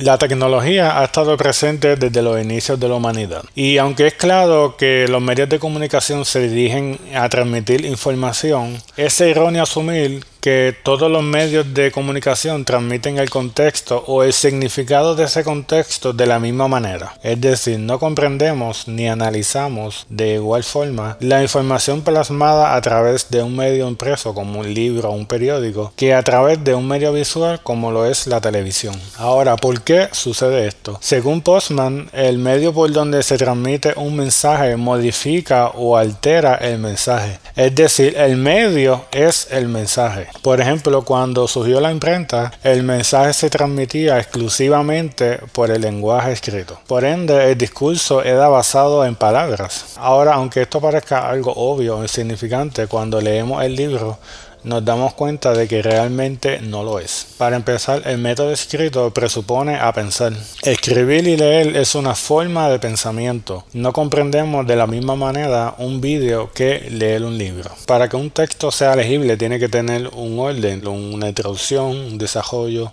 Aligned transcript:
La 0.00 0.16
tecnología 0.16 0.98
ha 0.98 1.04
estado 1.04 1.36
presente 1.36 1.94
desde 1.94 2.22
los 2.22 2.40
inicios 2.40 2.80
de 2.80 2.88
la 2.88 2.94
humanidad. 2.94 3.44
Y 3.54 3.76
aunque 3.76 4.06
es 4.06 4.14
claro 4.14 4.74
que 4.78 5.06
los 5.06 5.20
medios 5.20 5.50
de 5.50 5.58
comunicación 5.58 6.24
se 6.24 6.48
dirigen 6.48 6.98
a 7.14 7.28
transmitir 7.28 7.84
información, 7.84 8.78
es 8.96 9.20
erróneo 9.20 9.62
asumir 9.62 10.24
que 10.40 10.74
todos 10.82 11.10
los 11.10 11.22
medios 11.22 11.74
de 11.74 11.90
comunicación 11.90 12.64
transmiten 12.64 13.18
el 13.18 13.30
contexto 13.30 14.02
o 14.06 14.22
el 14.22 14.32
significado 14.32 15.14
de 15.14 15.24
ese 15.24 15.44
contexto 15.44 16.12
de 16.12 16.26
la 16.26 16.38
misma 16.38 16.68
manera. 16.68 17.14
Es 17.22 17.40
decir, 17.40 17.78
no 17.78 17.98
comprendemos 17.98 18.88
ni 18.88 19.08
analizamos 19.08 20.06
de 20.08 20.34
igual 20.34 20.64
forma 20.64 21.16
la 21.20 21.42
información 21.42 22.02
plasmada 22.02 22.74
a 22.74 22.80
través 22.80 23.30
de 23.30 23.42
un 23.42 23.56
medio 23.56 23.88
impreso 23.88 24.34
como 24.34 24.60
un 24.60 24.72
libro 24.72 25.10
o 25.10 25.14
un 25.14 25.26
periódico 25.26 25.92
que 25.96 26.14
a 26.14 26.22
través 26.22 26.62
de 26.64 26.74
un 26.74 26.86
medio 26.86 27.12
visual 27.12 27.60
como 27.62 27.90
lo 27.90 28.06
es 28.06 28.26
la 28.26 28.40
televisión. 28.40 28.94
Ahora, 29.16 29.56
¿por 29.56 29.82
qué 29.82 30.08
sucede 30.12 30.66
esto? 30.66 30.98
Según 31.00 31.42
Postman, 31.42 32.08
el 32.12 32.38
medio 32.38 32.72
por 32.72 32.90
donde 32.92 33.22
se 33.22 33.36
transmite 33.36 33.92
un 33.96 34.16
mensaje 34.16 34.76
modifica 34.76 35.68
o 35.68 35.96
altera 35.96 36.54
el 36.54 36.78
mensaje. 36.78 37.38
Es 37.60 37.74
decir, 37.74 38.16
el 38.16 38.38
medio 38.38 39.04
es 39.12 39.48
el 39.50 39.68
mensaje. 39.68 40.28
Por 40.40 40.62
ejemplo, 40.62 41.04
cuando 41.04 41.46
surgió 41.46 41.78
la 41.78 41.92
imprenta, 41.92 42.50
el 42.62 42.82
mensaje 42.84 43.34
se 43.34 43.50
transmitía 43.50 44.18
exclusivamente 44.18 45.40
por 45.52 45.70
el 45.70 45.82
lenguaje 45.82 46.32
escrito. 46.32 46.80
Por 46.86 47.04
ende, 47.04 47.52
el 47.52 47.58
discurso 47.58 48.22
era 48.22 48.48
basado 48.48 49.04
en 49.04 49.14
palabras. 49.14 49.96
Ahora, 49.98 50.36
aunque 50.36 50.62
esto 50.62 50.80
parezca 50.80 51.28
algo 51.28 51.52
obvio 51.54 51.98
o 51.98 52.02
insignificante, 52.02 52.86
cuando 52.86 53.20
leemos 53.20 53.62
el 53.62 53.76
libro, 53.76 54.18
nos 54.64 54.84
damos 54.84 55.14
cuenta 55.14 55.52
de 55.52 55.66
que 55.66 55.82
realmente 55.82 56.60
no 56.60 56.82
lo 56.82 56.98
es. 56.98 57.26
Para 57.38 57.56
empezar, 57.56 58.02
el 58.06 58.18
método 58.18 58.52
escrito 58.52 59.10
presupone 59.12 59.76
a 59.76 59.92
pensar. 59.92 60.32
Escribir 60.62 61.26
y 61.26 61.36
leer 61.36 61.76
es 61.76 61.94
una 61.94 62.14
forma 62.14 62.68
de 62.68 62.78
pensamiento. 62.78 63.64
No 63.72 63.92
comprendemos 63.92 64.66
de 64.66 64.76
la 64.76 64.86
misma 64.86 65.16
manera 65.16 65.74
un 65.78 66.00
vídeo 66.00 66.50
que 66.52 66.88
leer 66.90 67.24
un 67.24 67.38
libro. 67.38 67.70
Para 67.86 68.08
que 68.08 68.16
un 68.16 68.30
texto 68.30 68.70
sea 68.70 68.96
legible 68.96 69.36
tiene 69.36 69.58
que 69.58 69.68
tener 69.68 70.08
un 70.08 70.38
orden, 70.38 70.86
una 70.86 71.28
introducción, 71.28 71.96
un 71.96 72.18
desarrollo, 72.18 72.92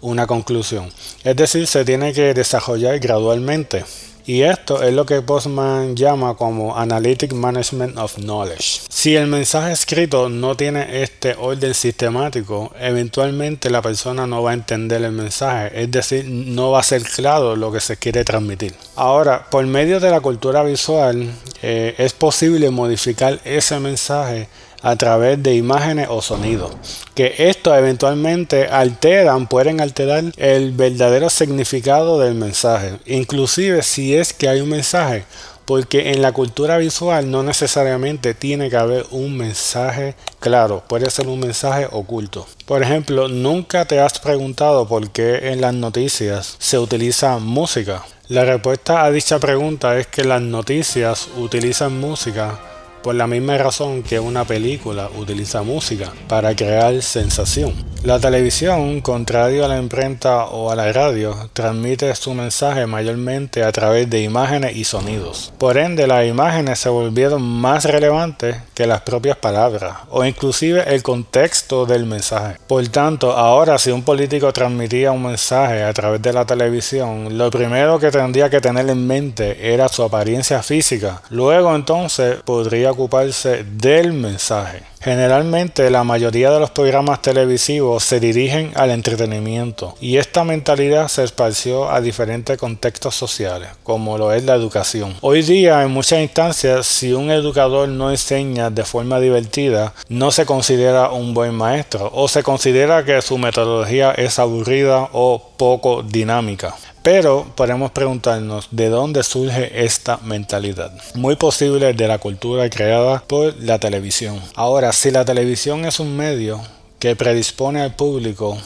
una 0.00 0.26
conclusión. 0.26 0.90
Es 1.22 1.36
decir, 1.36 1.66
se 1.66 1.84
tiene 1.84 2.12
que 2.12 2.34
desarrollar 2.34 2.98
gradualmente. 2.98 3.84
Y 4.26 4.40
esto 4.40 4.82
es 4.82 4.94
lo 4.94 5.04
que 5.04 5.20
Postman 5.20 5.94
llama 5.94 6.34
como 6.34 6.74
Analytic 6.74 7.34
Management 7.34 7.98
of 7.98 8.14
Knowledge. 8.14 8.80
Si 9.04 9.14
el 9.14 9.26
mensaje 9.26 9.70
escrito 9.70 10.30
no 10.30 10.56
tiene 10.56 11.02
este 11.02 11.34
orden 11.38 11.74
sistemático, 11.74 12.72
eventualmente 12.80 13.68
la 13.68 13.82
persona 13.82 14.26
no 14.26 14.42
va 14.42 14.52
a 14.52 14.54
entender 14.54 15.04
el 15.04 15.12
mensaje, 15.12 15.82
es 15.82 15.90
decir, 15.90 16.24
no 16.26 16.70
va 16.70 16.80
a 16.80 16.82
ser 16.82 17.02
claro 17.02 17.54
lo 17.54 17.70
que 17.70 17.80
se 17.80 17.98
quiere 17.98 18.24
transmitir. 18.24 18.72
Ahora, 18.96 19.44
por 19.50 19.66
medio 19.66 20.00
de 20.00 20.10
la 20.10 20.22
cultura 20.22 20.62
visual, 20.62 21.30
eh, 21.60 21.94
es 21.98 22.14
posible 22.14 22.70
modificar 22.70 23.38
ese 23.44 23.78
mensaje 23.78 24.48
a 24.80 24.96
través 24.96 25.42
de 25.42 25.54
imágenes 25.54 26.08
o 26.10 26.22
sonidos, 26.22 26.72
que 27.14 27.34
esto 27.36 27.74
eventualmente 27.74 28.68
alteran, 28.68 29.48
pueden 29.48 29.82
alterar 29.82 30.24
el 30.38 30.72
verdadero 30.72 31.28
significado 31.28 32.20
del 32.20 32.34
mensaje, 32.34 32.98
inclusive 33.04 33.82
si 33.82 34.14
es 34.14 34.32
que 34.32 34.48
hay 34.48 34.60
un 34.60 34.70
mensaje, 34.70 35.24
porque 35.64 36.12
en 36.12 36.22
la 36.22 36.32
cultura 36.32 36.78
visual 36.78 37.30
no 37.30 37.42
necesariamente 37.42 38.34
tiene 38.34 38.70
que 38.70 38.76
haber 38.76 39.06
un 39.10 39.36
mensaje 39.36 40.14
claro, 40.40 40.82
puede 40.86 41.10
ser 41.10 41.28
un 41.28 41.40
mensaje 41.40 41.88
oculto. 41.90 42.46
Por 42.66 42.82
ejemplo, 42.82 43.28
nunca 43.28 43.84
te 43.86 44.00
has 44.00 44.18
preguntado 44.18 44.86
por 44.86 45.10
qué 45.10 45.52
en 45.52 45.60
las 45.60 45.74
noticias 45.74 46.56
se 46.58 46.78
utiliza 46.78 47.38
música. 47.38 48.04
La 48.28 48.44
respuesta 48.44 49.04
a 49.04 49.10
dicha 49.10 49.38
pregunta 49.38 49.98
es 49.98 50.06
que 50.06 50.24
las 50.24 50.40
noticias 50.40 51.28
utilizan 51.36 51.98
música 51.98 52.58
por 53.04 53.14
la 53.14 53.26
misma 53.26 53.58
razón 53.58 54.02
que 54.02 54.18
una 54.18 54.46
película 54.46 55.10
utiliza 55.18 55.62
música 55.62 56.10
para 56.26 56.56
crear 56.56 57.02
sensación. 57.02 57.74
La 58.02 58.18
televisión, 58.18 59.00
contrario 59.00 59.64
a 59.64 59.68
la 59.68 59.78
imprenta 59.78 60.44
o 60.44 60.70
a 60.70 60.76
la 60.76 60.92
radio, 60.92 61.48
transmite 61.54 62.14
su 62.14 62.34
mensaje 62.34 62.86
mayormente 62.86 63.62
a 63.62 63.72
través 63.72 64.10
de 64.10 64.20
imágenes 64.20 64.76
y 64.76 64.84
sonidos. 64.84 65.54
Por 65.56 65.78
ende, 65.78 66.06
las 66.06 66.26
imágenes 66.26 66.78
se 66.78 66.90
volvieron 66.90 67.42
más 67.42 67.86
relevantes 67.86 68.56
que 68.74 68.86
las 68.86 69.00
propias 69.02 69.38
palabras 69.38 69.96
o 70.10 70.22
inclusive 70.22 70.84
el 70.94 71.02
contexto 71.02 71.86
del 71.86 72.04
mensaje. 72.04 72.58
Por 72.66 72.86
tanto, 72.88 73.32
ahora 73.32 73.78
si 73.78 73.90
un 73.90 74.02
político 74.02 74.52
transmitía 74.52 75.12
un 75.12 75.22
mensaje 75.22 75.82
a 75.82 75.92
través 75.94 76.20
de 76.20 76.32
la 76.32 76.44
televisión, 76.44 77.38
lo 77.38 77.50
primero 77.50 77.98
que 77.98 78.10
tendría 78.10 78.50
que 78.50 78.60
tener 78.60 78.88
en 78.88 79.06
mente 79.06 79.72
era 79.72 79.88
su 79.88 80.02
apariencia 80.02 80.62
física. 80.62 81.22
Luego 81.30 81.74
entonces 81.74 82.36
podría 82.44 82.93
ocuparse 82.94 83.64
del 83.64 84.12
mensaje. 84.12 84.82
Generalmente 85.00 85.90
la 85.90 86.02
mayoría 86.02 86.50
de 86.50 86.58
los 86.58 86.70
programas 86.70 87.20
televisivos 87.20 88.02
se 88.04 88.20
dirigen 88.20 88.72
al 88.74 88.90
entretenimiento 88.90 89.94
y 90.00 90.16
esta 90.16 90.44
mentalidad 90.44 91.08
se 91.08 91.24
esparció 91.24 91.90
a 91.90 92.00
diferentes 92.00 92.56
contextos 92.56 93.14
sociales, 93.14 93.68
como 93.82 94.16
lo 94.16 94.32
es 94.32 94.44
la 94.44 94.54
educación. 94.54 95.14
Hoy 95.20 95.42
día 95.42 95.82
en 95.82 95.90
muchas 95.90 96.20
instancias 96.20 96.86
si 96.86 97.12
un 97.12 97.30
educador 97.30 97.88
no 97.90 98.10
enseña 98.10 98.70
de 98.70 98.84
forma 98.84 99.20
divertida, 99.20 99.92
no 100.08 100.30
se 100.30 100.46
considera 100.46 101.10
un 101.10 101.34
buen 101.34 101.54
maestro 101.54 102.10
o 102.14 102.26
se 102.28 102.42
considera 102.42 103.04
que 103.04 103.20
su 103.20 103.36
metodología 103.36 104.12
es 104.12 104.38
aburrida 104.38 105.10
o 105.12 105.50
poco 105.58 106.02
dinámica. 106.02 106.74
Pero 107.04 107.52
podemos 107.54 107.90
preguntarnos 107.90 108.68
de 108.70 108.88
dónde 108.88 109.22
surge 109.24 109.84
esta 109.84 110.16
mentalidad. 110.24 110.90
Muy 111.12 111.36
posible 111.36 111.92
de 111.92 112.08
la 112.08 112.16
cultura 112.16 112.70
creada 112.70 113.22
por 113.26 113.54
la 113.60 113.78
televisión. 113.78 114.40
Ahora, 114.54 114.90
si 114.94 115.10
la 115.10 115.22
televisión 115.22 115.84
es 115.84 116.00
un 116.00 116.16
medio 116.16 116.62
que 116.98 117.14
predispone 117.14 117.82
al 117.82 117.94
público 117.94 118.56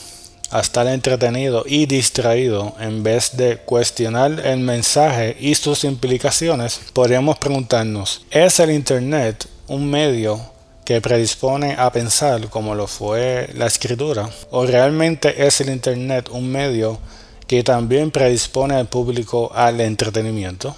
a 0.52 0.60
estar 0.60 0.86
entretenido 0.86 1.64
y 1.66 1.86
distraído 1.86 2.76
en 2.78 3.02
vez 3.02 3.36
de 3.36 3.56
cuestionar 3.56 4.38
el 4.46 4.60
mensaje 4.60 5.36
y 5.40 5.56
sus 5.56 5.82
implicaciones, 5.82 6.80
podríamos 6.92 7.38
preguntarnos, 7.38 8.24
¿es 8.30 8.60
el 8.60 8.70
Internet 8.70 9.48
un 9.66 9.90
medio 9.90 10.40
que 10.84 11.00
predispone 11.00 11.74
a 11.76 11.90
pensar 11.90 12.48
como 12.50 12.76
lo 12.76 12.86
fue 12.86 13.50
la 13.54 13.66
escritura? 13.66 14.30
¿O 14.52 14.64
realmente 14.64 15.44
es 15.44 15.60
el 15.60 15.70
Internet 15.70 16.28
un 16.30 16.48
medio 16.52 17.00
que 17.48 17.64
también 17.64 18.12
predispone 18.12 18.74
al 18.74 18.86
público 18.86 19.50
al 19.54 19.80
entretenimiento. 19.80 20.76